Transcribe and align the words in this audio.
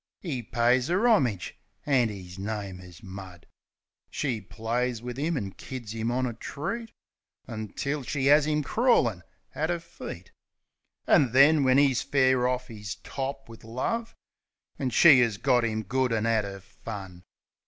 'E 0.23 0.41
pays 0.41 0.89
'er 0.89 1.07
'omage— 1.07 1.59
an' 1.99 2.09
'is 2.09 2.39
name 2.39 2.79
is 2.79 3.03
Mud. 3.03 3.45
She 4.09 4.41
plays 4.41 4.99
wiv 4.99 5.19
'im 5.19 5.37
an' 5.37 5.51
kids 5.51 5.93
'im 5.93 6.09
on 6.09 6.25
a 6.25 6.33
treat, 6.33 6.91
Until 7.45 8.01
she 8.01 8.27
'as 8.27 8.47
'im 8.47 8.63
crawlin' 8.63 9.21
at 9.53 9.69
'er 9.69 9.77
feet. 9.79 10.31
An' 11.05 11.33
then, 11.33 11.63
when 11.63 11.77
'e's 11.77 12.01
fair 12.01 12.47
orf 12.47 12.71
'is 12.71 12.95
top 13.03 13.47
wiv 13.47 13.63
love. 13.63 14.15
When 14.77 14.89
she 14.89 15.21
'as 15.21 15.37
got 15.37 15.63
'im 15.63 15.83
good 15.83 16.11
an' 16.11 16.25
'ad 16.25 16.45
'er 16.45 16.61
fun. 16.61 17.21